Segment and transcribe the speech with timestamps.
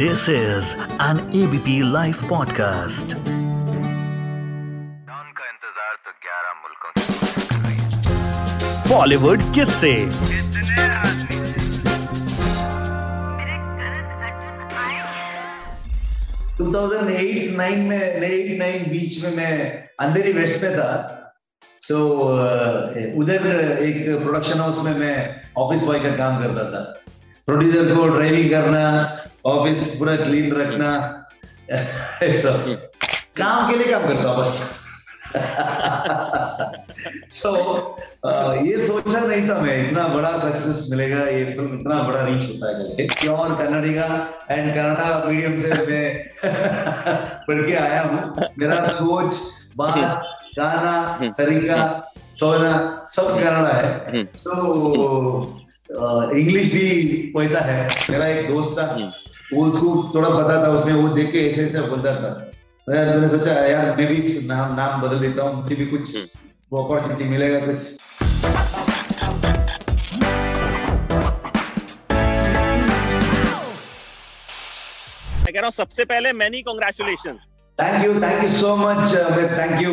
[0.00, 3.14] This is an ABP Life podcast.
[5.38, 6.90] का इंतज़ार तो 11 मुल्कों
[8.90, 9.90] बॉलीवुड किस से
[16.58, 19.52] टू थाउज़ेंड एट अर्जुन आए 2008 9 में 8 9 बीच में मैं
[20.00, 20.90] अंधेरी वेस्ट में था।
[21.80, 22.02] सो so,
[23.20, 23.42] उधर
[23.82, 25.16] एक प्रोडक्शन हाउस में मैं
[25.56, 26.82] ऑफ़िस बॉय का काम करता था।
[27.46, 28.82] प्रोड्यूसर को ड्राइविंग करना
[29.48, 30.90] ऑफ़िस पूरा क्लीन रखना।
[32.22, 32.50] ऐसा।
[33.38, 34.52] काम के लिए काम करता बस।
[37.30, 37.50] सो
[38.66, 42.70] ये सोचा नहीं था मैं इतना बड़ा सक्सेस मिलेगा ये फ़िल्म इतना बड़ा रीच होता
[42.70, 44.06] है pure Kannadiga
[44.50, 46.06] and Kannada medium से मैं
[47.48, 49.40] पढ़ के आया हूँ। मेरा सोच
[49.76, 50.22] बात
[50.58, 51.78] गाना तरीका
[52.40, 52.72] सोना
[53.08, 56.86] सब कन्नडा है। सो so, इंग्लिश भी
[57.36, 58.86] वैसा है। मेरा एक दोस्त था
[59.54, 62.30] वो उसको थोड़ा पता था उसने वो देख के ऐसे ऐसे बोलता था।
[62.88, 66.16] मैं- मैंने सोचा यार मैं भी नाम नाम बदल देता हूँ मुझे भी कुछ
[66.72, 67.78] वो अपॉर्चुनिटी मिलेगा कुछ.
[75.38, 77.38] मैं कह रहा हूँ सबसे पहले many congratulation
[77.78, 79.14] thank you thank you so much
[79.58, 79.92] thank you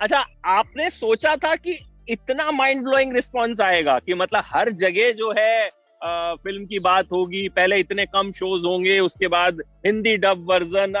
[0.00, 5.32] अच्छा आपने सोचा था कि इतना माइंड ब्लोइंग रिस्पॉन्स आएगा कि मतलब हर जगह जो
[5.38, 5.70] है
[6.04, 10.96] फ़िल्म की बात होगी, पहले इतने कम शोज़ होंगे, उसके बाद हिंदी डब वर्जन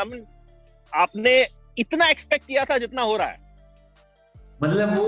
[0.94, 1.46] आपने
[1.78, 3.48] इतना एक्सपेक्ट किया था जितना हो रहा है।
[4.62, 5.06] मतलब वो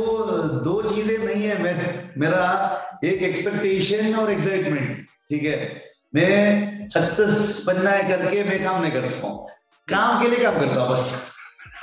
[0.65, 5.91] दो चीज़ें नहीं है, मैं, मेरा एक एक्सपेक्टेशन और एक्साइटमेंट ठीक है?
[6.15, 9.49] मैं सक्सेस बनना है करके मैं काम नहीं करता हूँ।
[9.89, 11.37] काम के लिए काम करता हूँ बस।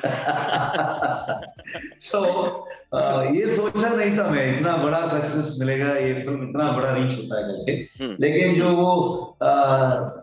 [1.99, 7.17] सो ये सोचा नहीं था मैं इतना बड़ा सक्सेस मिलेगा ये फ़िल्म इतना बड़ा रीच
[7.17, 8.91] होता है करके। हम्म। लेकिन जो वो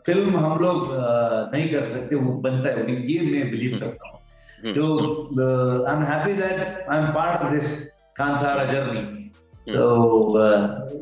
[0.06, 0.88] फ़िल्म हम लोग
[1.54, 4.20] नहीं कर सकते वो बनता है ये मैं बिलीव करता हूँ।
[4.62, 7.78] हम्म। जो I am happy that I am part of this
[8.16, 9.02] Kantara journey
[9.66, 9.88] तो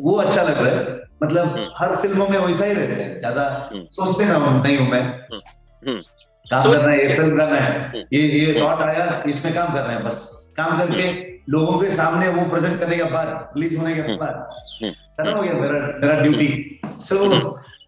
[0.00, 3.44] वो अच्छा लग रहा है। मतलब हम्म। हर फ़िल्मों में वैसा ही रहता है। ज़्यादा
[3.72, 6.00] हम्म। सोचते ना हूँ नहीं हूँ मैं। हम्म।
[6.47, 9.88] काम करना है ये फ़िल्म करना है। हम्म। ये ये थॉट आया इसमें काम करना
[9.88, 14.00] है बस। काम करके लोगों के सामने वो प्रेजेंट करने के बाद रिलीज़ होने के
[14.00, 14.50] हम्म। बाद।
[14.82, 17.19] हम्म। खत्म हो गया मेरा मेरा ड्यूटी सो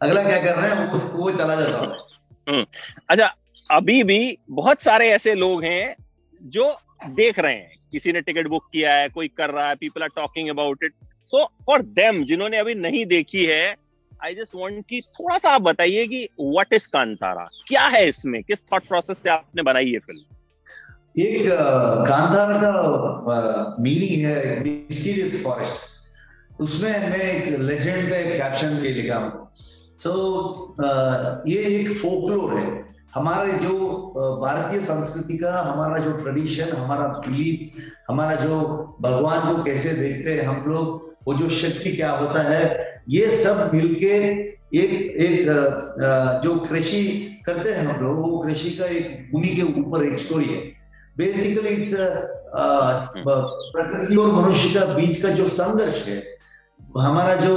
[0.02, 0.86] अगला क्या कर रहे हैं?
[0.92, 1.78] वो, वो चला जाता
[2.48, 2.64] हूँ।
[3.10, 3.34] अच्छा
[3.70, 5.94] अभी भी बहुत सारे ऐसे लोग हैं
[6.42, 6.76] जो
[7.06, 10.08] देख रहे हैं। किसी ने टिकट बुक किया है कोई कर रहा है people are
[10.16, 10.92] talking about it
[11.26, 13.74] so for them जिन्होंने अभी नहीं देखी है
[14.24, 18.42] आई जस्ट वांट कि थोड़ा सा आप बताइए कि व्हाट इज़ कांतारा क्या है इसमें?
[18.42, 20.33] किस थॉट प्रोसेस से आपने बनाई ये फ़िल्म
[21.14, 28.88] एक कांतारा का मीनिंग है मिस्टीरियस फॉरेस्ट उसमें मैं एक लेजेंड का एक कैप्शन भी
[28.94, 29.30] लिखा हूँ।
[30.00, 32.64] तो ये एक फोकलोर है।
[33.14, 33.78] हमारे जो
[34.42, 38.60] भारतीय संस्कृति का, हमारा जो ट्रेडिशन हमारा बिलीफ हमारा जो
[39.00, 43.70] भगवान को कैसे देखते हैं हम लोग, वो जो शक्ति क्या होता है, ये सब
[43.74, 44.14] मिलके
[44.78, 45.46] एक एक
[46.44, 47.02] जो कृषि
[47.46, 50.62] करते हैं हम लोग, वो कृषि का एक भूमि के ऊपर एक स्टोरी है।
[51.18, 51.94] बेसिकली इट्स
[53.76, 56.22] प्रकृति और मनुष्य का बीच का जो संघर्ष है
[56.98, 57.54] हमारा जो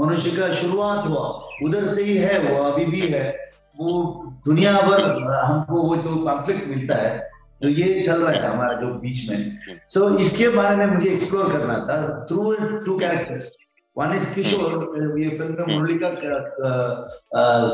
[0.00, 1.26] मनुष्य का शुरुआत हुआ
[1.64, 5.02] उधर से ही है वो अभी भी है वो दुनिया भर
[5.44, 7.30] हमको वो जो कॉन्फ्लिक्ट मिलता है
[7.62, 9.58] तो ये चल रहा है हमारा जो बीच में।
[9.88, 12.52] सो so, इसके बारे में मुझे एक्सप्लोर करना था through
[12.84, 13.56] two characters
[13.98, 16.08] one is Kishore ये फ़िल्म में मुरली का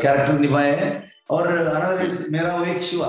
[0.03, 3.07] कैरेक्टर निभाए है और अनदर इज़ मेरा वो एक शिवा।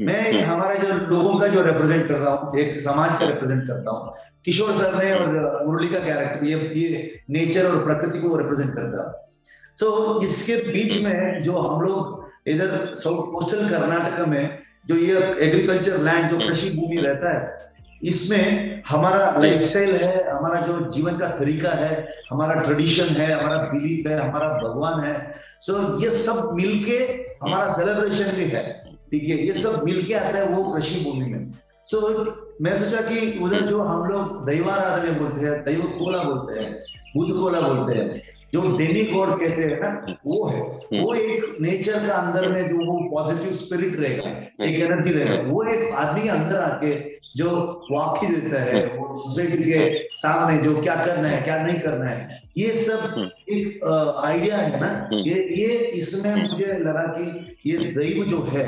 [0.00, 3.66] मैं एक हमारा जो लोगों का जो रिप्रेजेंट कर रहा हूँ एक समाज का रिप्रेजेंट
[3.68, 4.14] करता हूँ
[4.44, 9.02] किशोर सर ने और मुरली का कैरेक्टर ये ये नेचर और प्रकृति को रिप्रेजेंट करता
[9.02, 9.40] है।
[9.76, 14.58] सो इसके बीच में जो हम लोग इधर साउथ कोस्टल कर्नाटक में
[14.88, 15.16] जो ये
[15.46, 17.70] एग्रीकल्चर लैंड जो कृषि भूमि रहता है
[18.02, 21.92] इसमें हमारा लाइफस्टाइल है हमारा जो जीवन का तरीका है
[22.30, 25.14] हमारा ट्रेडिशन है हमारा बिलीफ है हमारा भगवान है।
[25.60, 26.98] सो so, ये सब मिलके
[27.42, 28.64] हमारा सेलिब्रेशन भी है।
[29.12, 31.50] ठीक है ये सब मिलके आता है वो कृषि भूमि में।
[31.86, 32.26] सो so,
[32.62, 36.72] मैं सोचा कि उधर जो हम लोग दैवाराधना बोलते हैं दैव कोला बोलते हैं
[37.16, 38.22] बुद्ध कोला बोलते हैं
[38.54, 40.60] जो डेनी गॉड कहते हैं ना वो है।
[41.00, 44.30] वो एक नेचर का अंदर में जो वो पॉजिटिव स्पिरिट रहेगा
[44.64, 46.94] एक एनर्जी रहेगा वो एक आदमी के अंदर आके
[47.36, 47.50] जो
[47.90, 52.40] वाक्य देता है वो सोसाइटी के सामने जो क्या करना है क्या नहीं करना है
[52.58, 53.84] ये सब एक
[54.24, 57.24] आइडिया है ना। ये ये इसमें मुझे लगा कि
[57.70, 58.66] ये दैव जो है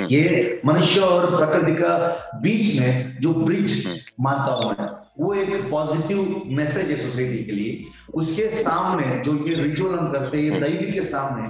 [0.00, 1.96] ये मनुष्य और प्रकृति का
[2.42, 3.86] बीच में जो ब्रिज
[4.20, 4.88] मानता हूँ मैं
[5.20, 7.84] वो एक पॉजिटिव मैसेज है सोसाइटी के लिए।
[8.14, 11.48] उसके सामने जो ये रिचुअल हम करते हैं दैवी के सामने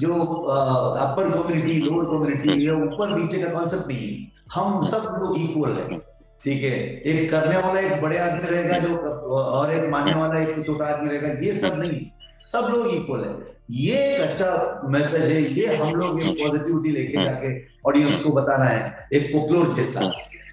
[0.00, 5.38] जो अपर कम्युनिटी लोअर कम्युनिटी या ऊपर नीचे का कॉन्सेप्ट नहीं है। हम सब लोग
[5.40, 5.98] इक्वल है।
[6.44, 6.78] ठीक है?
[7.00, 8.96] एक करने वाला एक बड़े आदमी रहेगा जो
[9.36, 12.00] और एक मानने वाला एक छोटा आदमी रहेगा ये सब नहीं।
[12.42, 17.22] सब लोग इक्वल है। ये एक अच्छा मैसेज है ये हम लोग एक पॉजिटिविटी लेके
[17.24, 17.52] जाके
[17.86, 20.00] ऑडियंस को बताना है एक फोकलोर जैसा।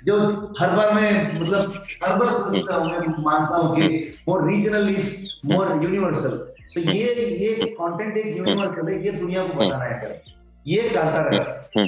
[0.05, 0.17] जो
[0.59, 1.73] हर बार मैं मतलब
[2.03, 7.15] हर बार सोचता हूँ मैं मानता हूँ कि more regional is more universal so ये
[7.37, 10.21] ये कंटेंट एक यूनिवर्सल है ये दुनिया को बताना है।
[10.67, 11.87] ये कांता रहेगा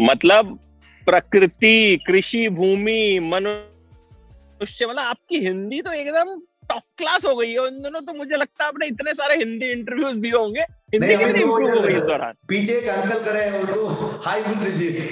[0.00, 0.58] मतलब
[1.06, 7.82] प्रकृति कृषि भूमि मनुष्य मतलब आपकी हिंदी तो एकदम टॉप क्लास हो गई है। उन
[7.82, 10.60] दोनों तो मुझे लगता है आपने इतने सारे हिंदी इंटरव्यूज़ दिए होंगे।
[10.94, 12.32] हिंदी कितनी इंप्रूव हो गई इस दौरान?
[12.48, 13.86] पीछे एक अंकल खड़े हैं उसको
[14.24, 15.08] हाई बोल दीजिए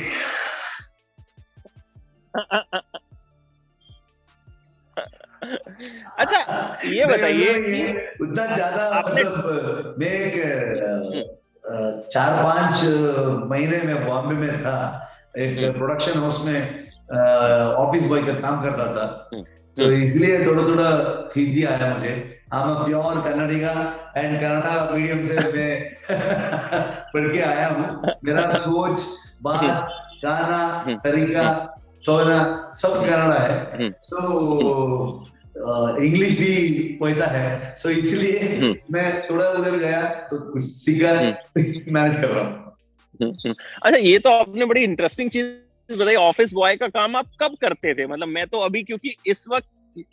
[6.19, 6.39] अच्छा
[6.85, 7.81] ये बताइए कि
[8.25, 10.37] उतना ज़्यादा आपने- मतलब मैं एक
[12.13, 12.85] चार पाँच
[13.51, 14.77] महीने में बॉम्बे में था।
[15.39, 16.61] एक हम्म। प्रोडक्शन हाउस में
[17.85, 19.45] ऑफ़िस बॉय का काम करता था। हम्म।
[19.77, 20.89] तो इसलिए थोड़ा थोड़ा
[21.37, 22.15] हिंदी आया मुझे
[22.53, 23.71] हम pure Kannadiga
[24.17, 25.73] and Kannada medium से मैं
[27.15, 29.03] पढ़ के आया हूँ मेरा सोच,
[29.43, 29.89] बात,
[30.25, 31.45] गाना। तरीका,
[32.05, 32.39] सोना,
[32.75, 34.21] सब कन्नड़ा है। सो
[36.05, 36.55] इंग्लिश भी
[37.03, 41.13] पैसा है सो इसलिए। मैं थोड़ा उधर गया तो कुछ सीखा
[41.93, 42.75] मैनेज कर रहा हूँ
[43.83, 45.47] अच्छा ये तो आपने बड़ी इंटरेस्टिंग चीज़
[45.91, 48.07] बताई ऑफ़िस बॉय का काम आप कब करते थे?
[48.07, 49.69] मतलब मैं तो अभी क्योंकि इस वक्त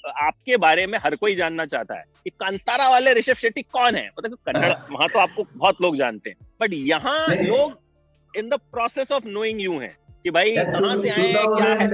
[0.07, 4.07] आपके बारे में हर कोई जानना चाहता है कि कांतारा वाले ऋषभ शेट्टी कौन है?
[4.07, 7.79] मतलब कन्नड़ वहाँ तो आपको बहुत लोग जानते हैं। बट यहाँ लोग
[8.37, 11.87] in the process of knowing you हैं कि भाई कहाँ से आए हैं क्या है?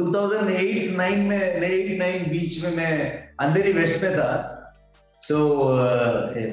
[0.00, 2.92] 2008 9 में मैं 89 बीच में मैं
[3.40, 4.58] अंधेरी वेस्ट में था।
[5.20, 5.36] सो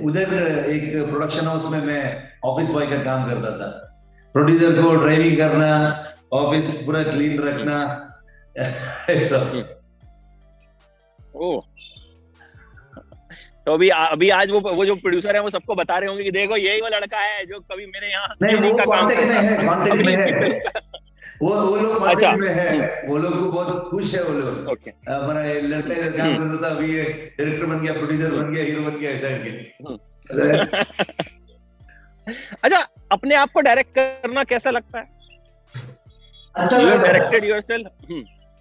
[0.05, 0.33] उधर
[0.69, 2.03] एक प्रोडक्शन हाउस में मैं
[2.43, 3.69] ऑफ़िस बॉय का काम करता था।
[4.35, 5.69] प्रोड्यूसर को ड्राइविंग करना
[6.33, 7.77] ऑफ़िस पूरा क्लीन रखना।
[9.09, 9.37] ऐसा।
[11.35, 11.61] ओ।
[13.65, 16.31] तो अभी अभी आज वो वो जो प्रोड्यूसर है वो सबको बता रहे होंगे कि
[16.31, 19.65] देखो यही वो लड़का है जो कभी मेरे यहाँ नहीं वो का कांटेक्ट में है
[19.65, 20.59] कांटेक्ट में है।
[21.41, 24.91] वो वो लोग अच्छा। में है। वो लोग को बहुत खुश है वो लोग। ओके।
[25.11, 27.03] हमारा ये लड़का इधर काम करता था अभी ये
[27.37, 29.51] डायरेक्टर बन गया प्रोड्यूसर बन गया हीरो बन गया ऐसा करके।
[32.63, 35.18] अच्छा अपने आप को डायरेक्ट करना कैसा लगता है?
[36.55, 37.87] अच्छा लगता है। डायरेक्टेड योरसेल्फ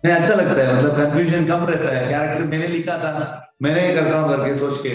[0.04, 3.12] नहीं अच्छा लगता है मतलब कंफ्यूजन कम रहता है। कैरेक्टर मैंने लिखा था
[3.62, 4.92] मैंने ही करता हूँ करके सोच के।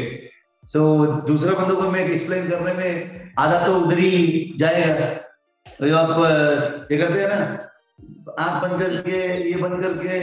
[0.63, 5.05] सो so, दूसरे बंदों को मैं एक्सप्लेन करने में आधा तो उधर ही जाएगा।
[5.65, 7.37] तो जो आप ये करते हैं ना
[8.39, 9.17] आँख बंद करके
[9.49, 10.19] ये बंद करके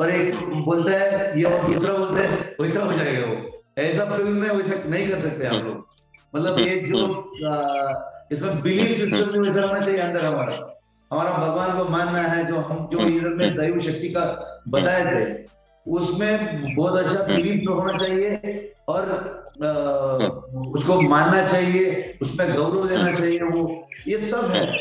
[0.00, 0.34] और एक
[0.64, 3.36] बोलता है ये और दूसरा बोलता है वैसा हो जाएगा वो।
[3.78, 5.86] ऐसा फ़िल्म में वैसा नहीं कर सकते आप लोग।
[6.34, 7.06] मतलब ये जो
[7.46, 10.56] अ, इसमें बिलीफ सिस्टम जो वैसा होना चाहिए अंदर हमारा।
[11.12, 14.24] हमारा भगवान को मानना है, जो हम, जो इधर में दैव शक्ति का
[14.68, 15.44] बताए थे,
[15.86, 19.02] उसमें बहुत अच्छा बिलीफ होना चाहिए और
[20.76, 24.80] उसको मानना चाहिए, उसमें गौरव देना चाहिए, वो, ये सब है।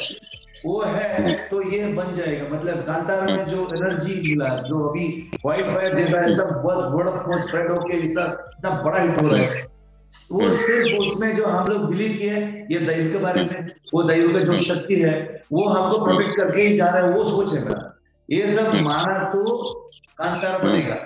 [0.66, 5.66] वो है तो ये बन जाएगा। मतलब कांतार में जो एनर्जी मिला, जो अभी वाइट
[5.66, 9.66] फायर जैसा ऐसा वर्ड ऑफ़ माउथ स्प्रेड होके ऐसा इतना बड़ा हिट हो रहा है।
[10.32, 14.34] वो सिर्फ़ उसमें जो हम लोग बिलीव किए, ये दैव के बारे में, वो दैव
[14.34, 17.80] का जो शक्ति है वो हमको प्रोटेक्ट करके ही जा रहा है वो सोच मेरा
[18.30, 19.42] ये सब माना तो
[20.18, 20.98] कांतारा बनेगा।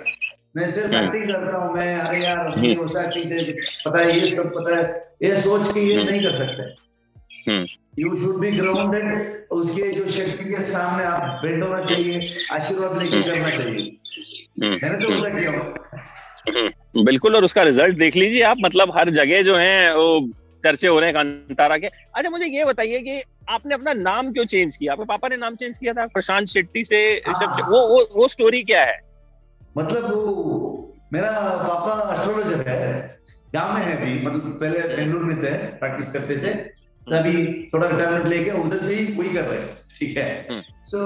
[0.56, 4.82] मैं सिर्फ़ एक्टिंग करता हूँ मैं अरे यार पता है ये सब पता है
[5.22, 7.64] ये सोच के ये नहीं कर सकते।
[8.02, 9.06] यू शुड बी ग्राउंडेड
[9.52, 13.84] उसके जो शक्ति के सामने आप बेंड होना चाहिए आशीर्वाद लेके करना चाहिए।
[14.60, 15.50] मैंने तो वैसा किया।
[17.04, 20.20] बिल्कुल और उसका रिज़ल्ट देख लीजिए आप मतलब हर जगह जो है वो
[20.66, 24.44] चर्चे हो रहे हैं कांतारा के। अच्छा मुझे ये बताइए कि आपने अपना नाम क्यों
[24.46, 24.92] चेंज किया?
[24.92, 26.06] आपके पापा ने नाम चेंज किया था?
[26.14, 28.98] प्रशांत शेट्टी से ऋषभ हाँ। वो वो वो स्टोरी क्या है?
[29.78, 31.30] मतलब वो मेरा
[31.62, 32.80] पापा एस्ट्रोलॉजर है।
[33.54, 36.54] गाँव में है भी मतलब पहले बेंगलुरु में थे प्रैक्टिस करते थे।
[37.06, 37.34] तभी
[37.74, 39.60] थोड़ा रिटायरमेंट लेके उधर से ही वही कर रहे
[39.98, 40.30] ठीक है?
[40.50, 40.98] हम्म। सो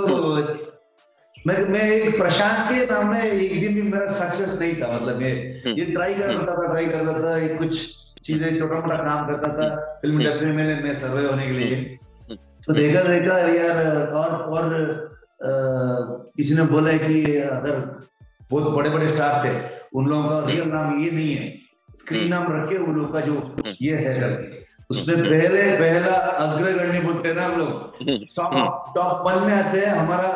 [1.37, 5.23] मैं मैं एक प्रशांत के नाम में एक दिन भी मेरा सक्सेस नहीं था मतलब
[5.23, 5.31] ये
[5.67, 7.79] हम्म। ये ट्राई करता था ट्राई करता था कुछ
[8.25, 9.67] चीज़ें छोटा मोटा काम करता था
[10.01, 12.37] फ़िल्म। इंडस्ट्री में मैं सर्वे होने के लिए। हम्म।
[12.67, 13.77] तो देखा देखा यार
[14.15, 14.65] और और
[16.37, 17.79] किसी ने बोला कि अगर
[18.51, 19.55] बहुत बड़े बड़े स्टार्स है
[19.95, 21.49] उन लोगों का रियल नाम ये नहीं है।
[21.99, 23.35] स्क्रीन नाम रखे उन लोगों का जो
[23.83, 24.59] ये है करके।
[24.91, 27.71] उसमें पहले पहला अग्रगण्य बोलते हैं ना हम लोग।
[28.37, 30.31] टॉप टॉप वन में आते हैं हमारा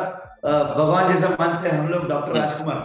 [0.75, 2.79] भगवान जैसा मानते हैं हम लोग डॉक्टर राजकुमार।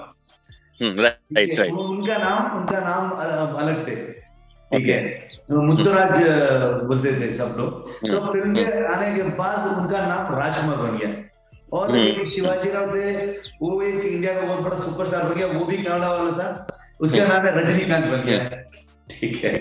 [0.81, 3.11] राइट राइट उनका नाम उनका नाम
[3.57, 3.95] अलग थे।
[4.71, 4.99] ठीक है
[5.51, 6.17] तो मुत्तुराज
[6.89, 11.11] बोलते थे सब लोग सो फ़िल्म के आने के बाद उनका नाम राजकुमार बन गया
[11.73, 13.27] और। एक शिवाजी राव थे
[13.63, 17.27] वो एक इंडिया का बहुत बड़ा सुपरस्टार बन गया वो भी कनाडा वाला था उसका
[17.27, 18.39] नाम है रजनीकांत बन गया
[19.11, 19.53] ठीक है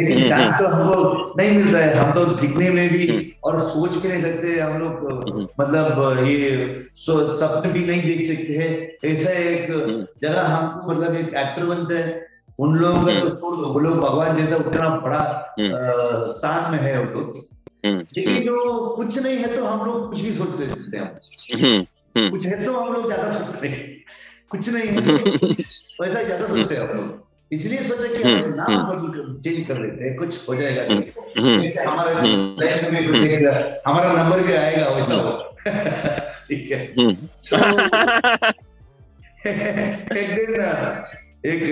[0.00, 3.06] लेकिन चांस तो हमको नहीं मिलता है हम तो दिखने में भी।
[3.44, 6.50] और सोच भी नहीं सकते हम लोग। मतलब ये
[6.98, 8.70] सपने भी नहीं देख सकते हैं
[9.12, 9.66] ऐसा एक।
[10.22, 12.27] जगह हमको मतलब एक एक्टर बनते हैं
[12.58, 15.20] उन लोगों का तो छोड़ दो वो लोग भगवान जैसा उतना बड़ा
[15.58, 15.72] हम्म।
[16.28, 17.36] स्थान में है वो लोग।
[17.86, 18.54] हम्म, लेकिन जो
[18.96, 21.08] कुछ नहीं है तो हम लोग कुछ भी सोच सकते हैं
[22.30, 23.82] कुछ है तो हम लोग ज़्यादा सोचते हैं।
[24.50, 25.12] कुछ नहीं है तो
[26.02, 30.16] वैसा ज़्यादा सोचते हैं हम लोग। इसलिए सोचा कि हम नाम चेंज कर लेते हैं
[30.16, 30.82] कुछ हो जाएगा।
[31.90, 32.14] हमारे।
[32.60, 33.18] लाइफ में कुछ
[33.86, 35.30] हमारा नंबर भी आएगा वैसा हो।
[36.48, 36.78] ठीक है।
[40.18, 40.50] एक दिन
[41.46, 41.62] एक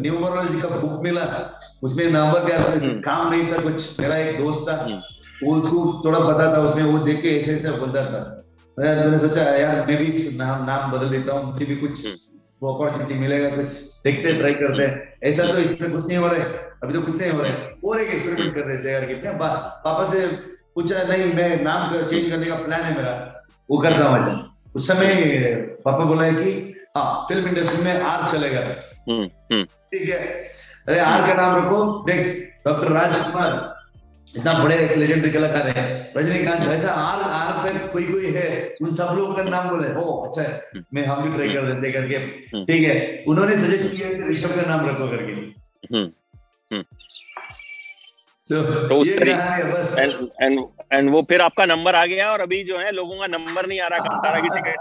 [0.00, 2.72] न्यूमरोलॉजी का बुक मिला। उसमें नंबर क्या था?
[2.72, 5.00] हम्म। काम नहीं था कुछ। मेरा एक दोस्त था। हम्म।
[5.42, 8.44] वो उसको थोड़ा पता था उसमें वो देख के ऐसे ऐसे बोलता था।
[8.78, 13.14] मैंने सोचा यार मैं भी नाम नाम बदल देता हूँ। मुझे भी कुछ हम्म। अपॉर्चुनिटी
[13.14, 13.66] मिलेगा कुछ
[14.04, 17.20] देखते ट्राई करते हैं। ऐसा तो इसमें कुछ नहीं हो रहा है। अभी तो कुछ
[17.20, 20.26] नहीं हो रहा है। और एक एक्सपेरिमेंट कर रहे थे यार कि मैं पापा से
[20.74, 25.14] पूछा नहीं मैं नाम चेंज करने का प्लान है मेरा। वो करता हूँ। उस समय
[25.84, 28.60] पापा बोला है कि हाँ फ़िल्म इंडस्ट्री में आर चलेगा।
[29.08, 30.16] हम्म, हम्म, ठीक है?
[30.88, 33.76] अरे आर का नाम रखो। देख डॉक्टर राजकुमार
[34.36, 39.14] इतना बड़े लेजेंडरी कलाकार है। रजनीकांत ऐसा आर आर पे कोई कोई है उन सब
[39.16, 42.18] लोगों का नाम बोले। ओ अच्छा है। मैं हम भी ट्राई कर देते करके।
[42.64, 45.32] ठीक है। उन्होंने सजेस्ट किया कि ऋषभ का नाम रखो करके।
[45.96, 46.10] हम्म।
[48.52, 50.12] तो उस ये तरी- कहानी बस। एंड
[50.42, 53.66] एंड एंड वो फिर आपका नंबर आ गया और अभी जो है लोगों का नंबर
[53.66, 54.76] नहीं आ रहा कंतारा की टिकट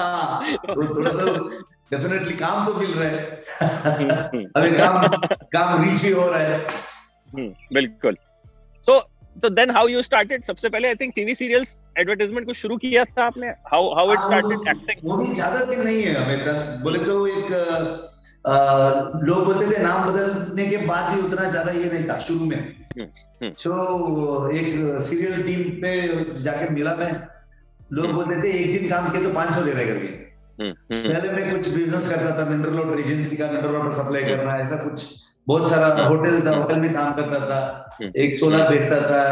[0.00, 1.48] हाँ। थोड़ा तो
[1.92, 3.18] डेफिनेटली काम तो मिल रहा है।
[4.28, 5.06] हम्म, अभी काम
[5.52, 8.16] काम रीच भी हो रहा है। हम्म, बिल्कुल।
[8.86, 8.98] तो
[9.42, 13.04] तो देन हाउ यू स्टार्टेड सबसे पहले I think TV serials advertisement को शुरू किया
[13.04, 13.46] था आपने?
[13.72, 17.26] How how it started acting वो भी ज़्यादा दिन नहीं है हमें तक बोले तो
[17.26, 17.52] एक
[18.44, 18.54] अ,
[19.22, 22.58] लोग बोलते थे नाम बदलने के बाद भी उतना ज़्यादा ये नहीं था शुरू में।
[23.62, 27.12] तो एक सीरियल टीम पे जाके मिला मैं।
[27.92, 30.08] लोग। बोलते थे एक दिन काम किया तो 500 दे रहे करके।
[30.62, 34.22] हम्म, हम्म, पहले मैं कुछ बिज़नेस करता था मिनरल वाटर एजेंसी का मिनरल वाटर सप्लाई।
[34.24, 35.04] करना ऐसा कुछ।
[35.48, 37.60] बहुत सारा होटल था होटल में काम करता था।
[38.00, 39.22] हम्म। एक सोलर बेचता था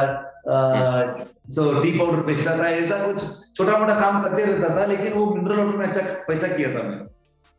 [1.51, 3.23] सो टी पाउडर बेचता था ऐसा कुछ।
[3.57, 6.83] छोटा मोटा काम करते रहता था लेकिन वो मिनरल वाटर में अच्छा पैसा किया था
[6.83, 7.01] मैं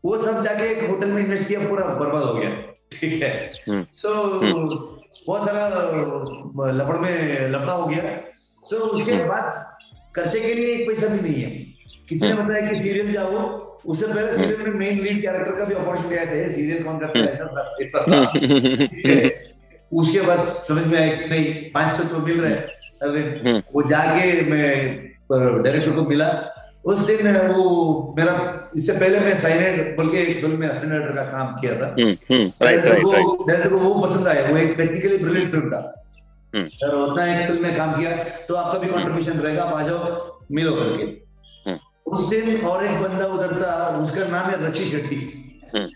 [0.05, 2.49] वो सब जाके एक होटल में इन्वेस्ट किया पूरा बर्बाद हो गया।
[2.93, 4.09] ठीक है। सो
[5.27, 5.67] बहुत सारा
[6.71, 8.01] लफड़ में लफड़ा हो गया।
[8.63, 9.74] सो उसके। बाद
[10.15, 11.49] खर्चे के लिए एक पैसा भी नहीं है।
[12.09, 15.65] किसी ने हम्म। बताया कि सीरियल जाओ उससे पहले सीरियल में मेन लीड कैरेक्टर का
[15.65, 17.25] भी अपॉर्चुनिटी आए थे। सीरियल कौन करता है?
[19.05, 19.55] है।
[19.93, 22.67] उसके बाद समझ में आया कि नहीं पाँच सौ तो मिल रहे हैं।
[23.47, 24.73] हम्म। वो जाके मैं
[25.63, 26.51] डायरेक्टर को मिला।
[26.85, 28.33] उस दिन वो मेरा
[28.77, 31.95] इससे पहले मैं साइनेट बोल के एक फ़िल्म में असिस्टेंट डायरेक्टर का काम किया था।
[31.99, 32.17] राइट
[32.61, 36.04] राइट डायरेक्टर राइट को वो पसंद आया। वो एक टेक्निकली ब्रिलियंट फ़िल्म था। हम्म।
[36.53, 38.11] सर उतना एक फ़िल्म में काम किया
[38.47, 41.03] तो आपका भी कंट्रीब्यूशन रहेगा आप आ जाओ मिलो करके।
[41.69, 41.77] हम्म।
[42.11, 45.15] उस दिन और एक बंदा उधर था उसका नाम है रक्षी शेट्टी।
[45.75, 45.87] हम्म।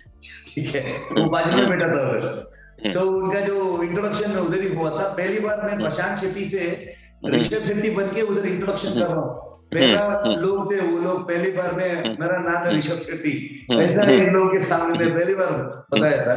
[0.53, 0.81] ठीक है?
[1.11, 5.07] वो बाजू में बैठा था उधर। हम्म। तो उनका जो इंट्रोडक्शन उधर ही हुआ था
[5.13, 6.95] पहली बार मैं प्रशांत शेट्टी से
[7.29, 11.51] ऋषभ शेट्टी बन के उधर इंट्रोडक्शन कर रहा हूँ। हम्म। लोग थे वो लोग पहली
[11.51, 15.51] बार में मेरा नाम है ऋषभ शेट्टी। हम्म। ऐसा इन लोगों के सामने पहली बार
[15.93, 16.33] बताया था।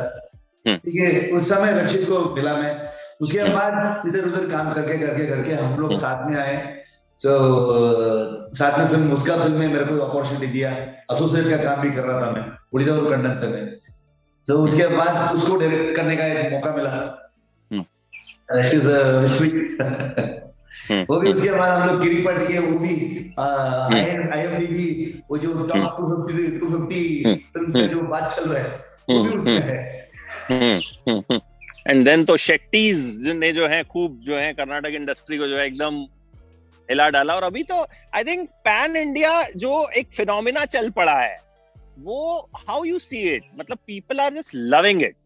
[0.69, 1.31] हम्म। ठीक है?
[1.31, 2.91] उस समय रक्षित को मिला मैं।
[3.23, 6.57] उसके बाद इधर उधर काम करके करके करके हम लोग साथ में आए।
[7.23, 10.71] तो साथ में फ़िल्म उसका फ़िल्म में मेरे को अपॉर्चुनिटी दिया।
[11.12, 13.76] एसोसिएट का काम भी कर रहा था मैं उड़ीदा और कंडन में।
[14.49, 16.91] तो उसके बाद उसको डायरेक्ट करने का एक मौका मिला।
[17.73, 17.85] हम्म।
[20.91, 22.95] हम्म, वो भी उसके बाद हम लोग किरीपट के वो भी
[23.38, 23.95] हम्म।
[24.33, 29.23] आईएमडीबी वो जो टॉप 250 250 हम्म। फ़िल्म से जो बात चल रहा है वो
[29.23, 31.51] भी हम्म, उसमें हम्म। है।
[31.87, 35.67] एंड देन तो शेट्टीज ने जो है, खूब जो है, कर्नाटक इंडस्ट्री को जो है
[35.67, 35.97] एकदम
[36.89, 41.37] हिला डाला। और अभी तो आई थिंक पैन इंडिया जो एक फिनोमिना चल पड़ा है,
[41.99, 45.17] वो हाउ यू सी इट मतलब people are just loving it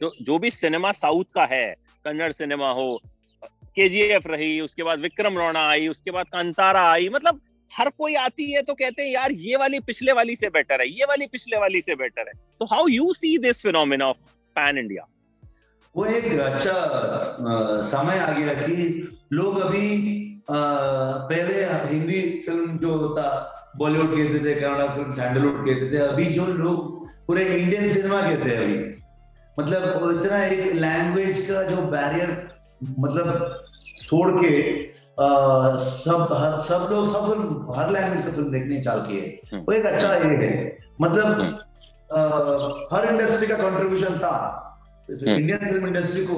[0.00, 1.66] जो जो भी सिनेमा साउथ का है
[2.04, 3.00] कन्नड़ सिनेमा हो
[3.76, 7.40] केजीएफ रही, उसके बाद विक्रम रोना आई, उसके बाद कांतारा आई। मतलब
[7.72, 10.88] हर कोई आती है तो कहते हैं, यार, ये वाली पिछले वाली से बेटर है,
[10.88, 14.16] ये वाली पिछले वाली से बेटर है। तो how you see this phenomena of
[14.56, 15.06] pan India
[15.94, 16.72] वो एक अच्छा
[17.90, 18.74] समय आ गया कि
[19.32, 19.88] लोग अभी
[20.50, 23.26] पहले हिंदी फ़िल्म जो होता
[23.78, 28.50] बॉलीवुड कहते थे कन्नड़ा फ़िल्म सैंडलवुड कहते थे अभी जो लोग पूरे इंडियन सिनेमा कहते
[28.50, 28.78] हैं अभी।
[29.58, 32.30] मतलब इतना एक लैंग्वेज का जो बैरियर
[32.98, 33.28] मतलब
[34.08, 34.52] छोड़ के
[35.84, 39.22] सब हर सब लोग सब फ़िल्म हर लैंग्वेज का फ़िल्म देखने चाल किए
[39.52, 40.52] हम्म। वो एक अच्छा ये है।
[41.00, 41.26] मतलब
[42.12, 42.20] आ,
[42.92, 44.34] हर इंडस्ट्री का कंट्रीब्यूशन था।
[45.10, 46.36] इंडियन फ़िल्म इंडस्ट्री को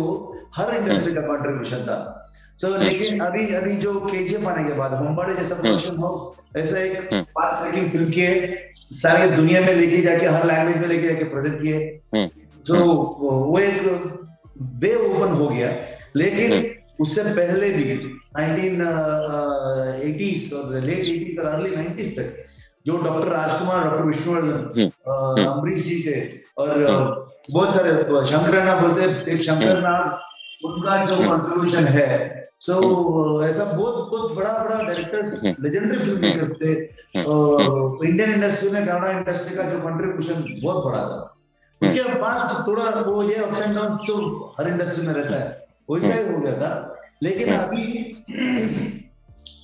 [0.56, 2.22] हर इंडस्ट्री का कंट्रीब्यूशन था
[2.58, 7.08] सो लेकिन अभी अभी जो केजीएफ आने के बाद होमबाड़े जैसा प्रोडक्शन हाउस ऐसा एक
[7.12, 8.56] हम्म। पार्ट फ़िल्म किए
[8.92, 12.28] सारे दुनिया में लेके जाके हर लैंग्वेज में लेके जाके प्रेजेंट किए हम्म।
[12.66, 12.84] जो
[13.18, 13.82] वो एक
[14.80, 15.70] वे ओपन हो गया
[16.16, 16.64] लेकिन हम्म।
[17.00, 17.94] उससे पहले भी
[18.38, 22.44] 1980s और लेट 80s और अर्ली 90s तक
[22.86, 26.20] जो डॉक्टर राजकुमार डॉक्टर विष्णुवर्धन हम्म। अ, अम्बरीश जी थे
[26.56, 27.90] और अ, बहुत सारे
[28.26, 32.10] शंकरना बोलते हैं, एक शंकर नाग उनका जो। कंट्रीब्यूशन है।
[32.60, 36.72] सो so, ऐसा बहुत बहुत बड़ा बड़ा डायरेक्टर्स। लेजेंडरी फ़िल्म मेकर्स थे।
[38.08, 41.18] इंडियन इंडस्ट्री में कन्नड़ा इंडस्ट्री का जो कंट्रीब्यूशन बहुत बड़ा था।
[41.82, 44.14] उसके बाद थोड़ा वो ये अप्स एंड डाउन तो
[44.58, 46.72] हर इंडस्ट्री में रहता है। वैसा ही हो गया था।
[47.22, 47.84] लेकिन अभी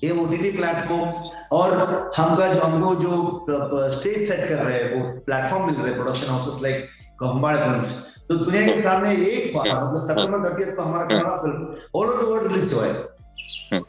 [0.05, 1.11] ये ओटीटी प्लेटफॉर्म
[1.53, 1.73] और
[2.17, 6.31] हमका जो हमको जो स्टेज सेट कर रहे हैं वो प्लेटफॉर्म मिल रहे हैं प्रोडक्शन
[6.31, 6.89] हाउसेस लाइक
[7.23, 7.91] कम्बाड़ फिल्म्स
[8.29, 11.59] तो दुनिया के सामने एक बार मतलब सितंबर 30 को हमारा Kannada film
[11.95, 13.81] all over world release हुआ है।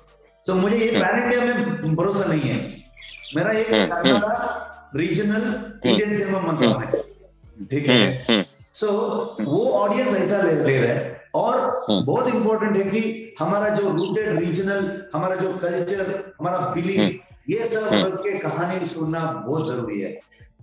[0.47, 2.57] तो मुझे ये पैन इंडिया में भरोसा नहीं है।
[3.35, 3.67] मेरा एक
[4.95, 5.43] रीजनल
[5.85, 7.01] इंडियन सिनेमा मंत्र है।
[7.71, 8.41] ठीक है।
[8.73, 8.87] सो
[9.41, 14.39] वो ऑडियंस ऐसा ले ले रहा है। और बहुत इंपॉर्टेंट है कि हमारा जो रूटेड
[14.39, 16.01] रीजनल हमारा जो कल्चर
[16.39, 16.99] हमारा बिलीफ
[17.49, 20.11] ये सब के कहानी सुनना बहुत ज़रूरी है।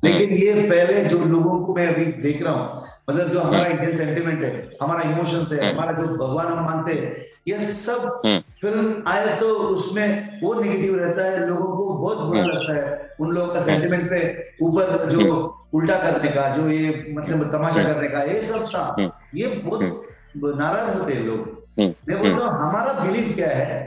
[0.05, 3.97] लेकिन ये पहले जो लोगों को मैं अभी देख रहा हूँ मतलब जो हमारा इंडियन
[3.97, 4.53] सेंटिमेंट है
[4.83, 8.21] हमारा इमोशंस है हमारा जो भगवान हम मानते हैं ये सब
[8.61, 13.33] फ़िल्म आए तो उसमें वो नेगेटिव रहता है लोगों को बहुत बुरा लगता है उन
[13.35, 14.21] लोगों का सेंटिमेंट पे
[14.63, 15.23] ऊपर जो
[15.75, 18.85] उल्टा करने का जो ये मतलब तमाशा करने का ये सब था।
[19.35, 19.81] ये बहुत
[20.61, 21.41] नाराज़ होते हैं लोग।
[22.09, 23.79] मैं बोलता हूँ हमारा बिलीफ क्या है?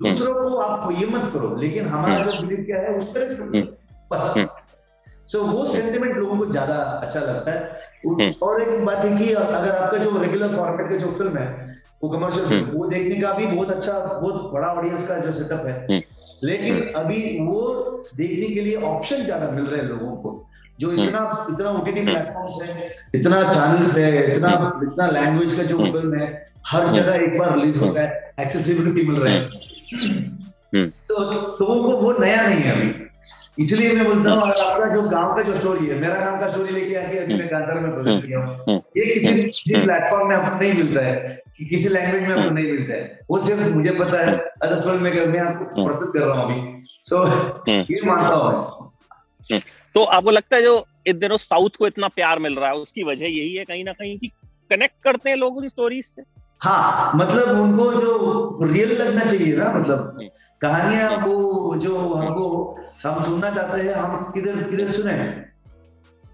[0.00, 3.62] दूसरों को आप ये मत करो लेकिन हमारा जो बिलीफ क्या है उस तरह से
[4.12, 4.34] बस।
[5.28, 9.70] सो वो सेंटिमेंट लोगों को ज़्यादा अच्छा लगता है। और एक बात है कि अगर
[9.70, 13.70] आपका जो रेगुलर फॉर्मेट का जो फ़िल्म है वो कमर्शियल वो देखने का भी बहुत
[13.70, 16.02] अच्छा बहुत बड़ा ऑडियंस का जो सेटअप है।
[16.44, 17.62] लेकिन अभी वो
[18.16, 20.44] देखने के लिए ऑप्शन ज़्यादा मिल रहे हैं लोगों को
[20.80, 24.50] जो इतना इतना ओटीटी प्लेटफॉर्म्स है इतना चैनल्स है इतना
[24.82, 26.28] इतना लैंग्वेज का जो फ़िल्म है
[26.66, 29.40] हर जगह एक बार रिलीज़ होता है एक्सेसिबिलिटी मिल रहा है।
[31.08, 33.07] तो लोगों को वो नया नहीं है अभी।
[33.58, 36.48] इसलिए मैं बोलता हूँ अगर आपका जो गाँव का जो स्टोरी है मेरा गाँव का
[36.50, 40.34] स्टोरी लेके आके अभी मैं गांधर में प्रेजेंट किया हूँ। ये किसी किसी प्लेटफॉर्म में
[40.36, 43.74] आपको नहीं मिल रहा है कि किसी लैंग्वेज में आपको नहीं मिलता है। वो सिर्फ़
[43.74, 47.26] मुझे पता है। एज अ फ़िल्म मेकर मैं आपको प्रस्तुत कर रहा हूँ अभी। सो
[47.70, 49.60] ये मानता हूँ
[49.94, 53.04] तो आपको लगता है जो इन दिनों साउथ को इतना प्यार मिल रहा है उसकी
[53.04, 54.28] वजह यही है कहीं ना कहीं कि
[54.70, 56.22] कनेक्ट करते हैं लोग उन स्टोरीज से?
[56.60, 60.28] हाँ मतलब उनको जो रियल लगना चाहिए ना मतलब।
[60.60, 62.46] कहानियाँ वो जो हमको
[63.04, 65.14] हम सुनना चाहते हैं हम किधर किधर सुने?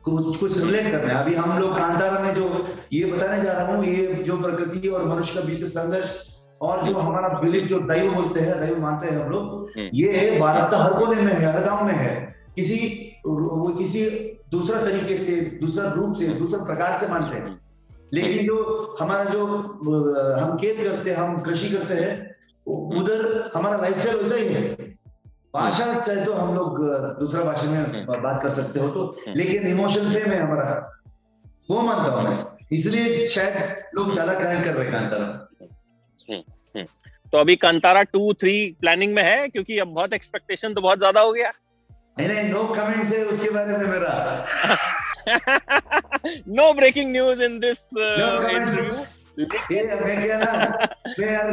[0.04, 2.46] कुछ कुछ रिलेट करना है। अभी हम लोग कांतारा में जो
[2.92, 6.12] ये बताने जा रहा हूँ ये जो प्रकृति और मनुष्य का बीच का संघर्ष
[6.60, 10.70] और जो हमारा बिलीफ जो दैव बोलते हैं दैव मानते हैं हम लोग ये भारत
[10.70, 12.12] का हर कोने में है हर गाँव में है।
[12.56, 12.76] किसी
[13.26, 14.04] वो किसी
[14.50, 17.58] दूसरा तरीके से दूसरा रूप से दूसरा प्रकार से मानते हैं।
[18.12, 22.12] लेकिन जो हमारा जो हम खेत करते हैं हम कृषि करते हैं
[22.66, 24.62] उधर हमारा लाइफ स्टाइल वैसा ही है।
[25.54, 26.78] भाषा चाहे तो हम लोग
[27.18, 30.64] दूसरा भाषा में बात कर सकते हो तो। लेकिन इमोशन सेम है हमारा।
[31.70, 32.36] वो मानता हूँ मैं।
[32.72, 33.54] इसलिए शायद
[33.94, 35.26] लोग ज़्यादा कनेक्ट कर रहे कांतारा।
[37.32, 39.48] तो अभी कांतारा टू थ्री प्लानिंग में है?
[39.48, 41.52] क्योंकि अब बहुत एक्सपेक्टेशन तो बहुत ज़्यादा हो गया।
[42.18, 44.12] नहीं नहीं नो कमेंट्स है उसके बारे में मेरा।
[46.50, 48.84] No breaking news in this interview
[49.38, 50.52] ये मैं क्या ना
[51.18, 51.50] मैं यार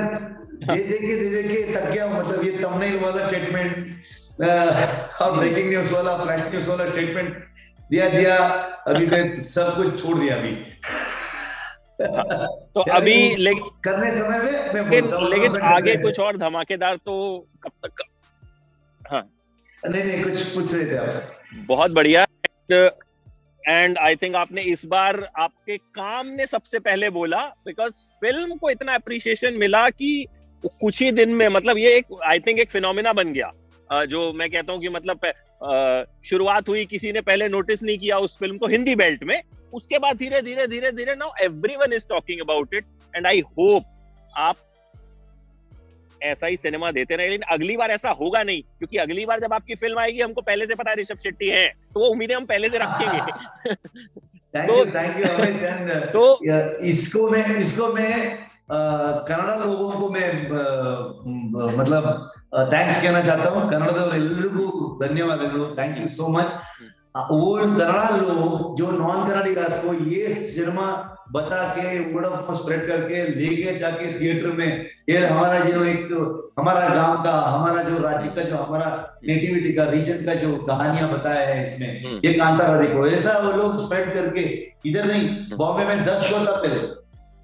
[0.63, 3.21] दे दे के दे दे के तक गया मतलब ये थंबनेल वाला
[5.21, 7.29] और ब्रेकिंग न्यूज़ वाला फ्लैश न्यूज़ वाला स्टेटमेंट
[7.91, 8.35] दिया दिया
[8.87, 10.51] अभी मैं सब कुछ छोड़ दिया अभी।
[12.01, 17.15] तो अभी लेकिन करने समय में मैं लेकिन, लेकिन आगे कुछ और धमाकेदार तो
[17.63, 18.03] कब तक
[19.01, 19.23] हाँ।
[19.83, 21.31] नहीं नहीं कुछ पूछ रहे थे आप।
[21.67, 22.25] बहुत बढ़िया।
[23.69, 28.69] एंड आई थिंक आपने इस बार आपके काम ने सबसे पहले बोला बिकॉज़ फ़िल्म को
[28.69, 30.25] इतना अप्रिशिएशन मिला कि
[30.63, 33.51] कुछ ही दिन में मतलब ये एक आई थिंक एक फिनोमिना बन गया।
[33.89, 35.19] जो मैं कहता हूँ कि मतलब
[36.25, 39.41] शुरुआत हुई, किसी ने पहले नोटिस नहीं किया उस फ़िल्म को हिंदी बेल्ट में,
[39.73, 41.31] उसके बाद धीरे धीरे धीरे धीरे now
[41.75, 43.83] everyone is talking about it and I hope
[44.37, 44.57] आप
[46.22, 49.52] ऐसा ही सिनेमा देते रहे लेकिन अगली बार ऐसा होगा नहीं क्योंकि अगली बार जब
[49.52, 52.44] आपकी फिल्म आएगी हमको पहले से पता है ऋषभ शेट्टी है तो वो उम्मीदें हम
[52.46, 53.20] पहले से रखेंगे
[54.54, 58.12] thank So- you thank you Amit and So- इसको मैं इसको मैं
[58.68, 58.78] अ,
[59.28, 60.62] कन्नड़ लोगों को मैं अ,
[61.60, 62.04] अ, मतलब
[62.70, 64.64] ಥ್ಯಾಂಕ್ಸ್ कहना चाहता हूँ ಕನ್ನಡದವರು ಎಲ್ರಿಗೂ
[65.02, 66.48] ಧನ್ಯವಾದಗಳು ಥ್ಯಾಂಕ್ ಯು सो मच
[67.15, 70.85] वो कन्नड़ा लोग जो नॉन कन्नड़िगास को ये सिनेमा
[71.31, 76.19] बता के वर्ड ऑफ़ स्प्रेड करके लेके जाके थिएटर में। ये हमारा जो एक तो
[76.59, 78.87] हमारा गाँव का हमारा जो राज्य का जो हमारा
[79.27, 83.51] नेटिविटी का रीजन का जो कहानियाँ बताया है इसमें हम्म। ये कांतारा देखो। ऐसा वो
[83.57, 84.43] लोग स्प्रेड करके
[84.89, 86.79] इधर नहीं बॉम्बे में दस शो था पहले।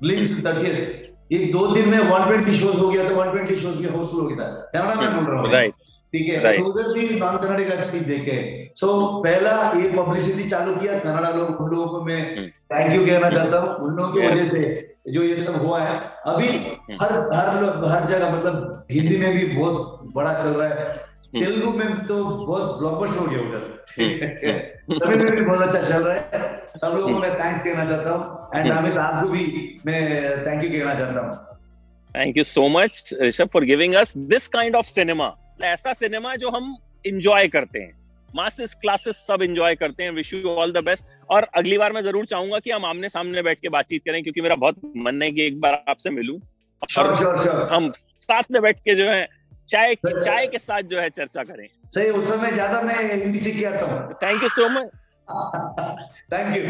[0.04, 4.22] रिलीज़ थर्टी एक दो दिन में 120 शोज़ हो गया तो 120 शोज़ की हाउसफुल
[4.22, 5.74] हो गया था कन्नड़ा में बोल रहा हूँ। राइट
[6.14, 6.60] ठीक है Right.
[6.60, 8.36] तो उधर भी नॉन कन्नड़ी का स्पीच देखे।
[8.76, 13.06] सो so, पहला ये पब्लिसिटी चालू किया कन्नड़ा लोग उन लोगों को मैं। थैंक यू
[13.06, 14.28] कहना चाहता हूँ। उन लोगों की.
[14.28, 16.48] वजह से जो ये सब हुआ है अभी
[17.02, 20.94] हर हर लोग हर जगह मतलब हिंदी में भी बहुत बड़ा चल रहा है।
[21.34, 23.76] तेलुगु में तो बहुत ब्लॉकबस्टर हो गया उधर।
[25.00, 28.12] तमिल में भी बहुत अच्छा चल रहा है। सब लोगों को मैं थैंक्स कहना चाहता
[28.12, 29.44] हूँ। एंड अमित आपको भी
[29.86, 30.02] मैं
[30.48, 31.36] थैंक यू कहना चाहता हूँ।
[32.16, 35.28] Thank you so much Rishabh for giving us this kind of cinema
[35.66, 37.94] ऐसा सिनेमा जो हम इंजॉय करते हैं।
[38.30, 42.02] मासेस क्लासेस सब इंजॉय करते हैं। Wish you all the best और अगली बार मैं
[42.04, 45.32] ज़रूर चाहूँगा कि हम आमने सामने बैठ के बातचीत करें क्योंकि मेरा बहुत मन है
[45.32, 46.38] कि एक बार आपसे मिलूं।
[46.82, 47.90] और श्योर श्योर हम
[48.22, 49.26] साथ में बैठ के जो है
[49.70, 53.60] चाय चाय के साथ जो है चर्चा करें। सही उस समय ज़्यादा मैं हिंदी सीख
[53.60, 54.88] के आता हूँ thank you so much
[56.34, 56.64] thank you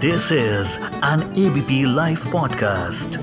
[0.00, 3.20] this is an ABP live podcast.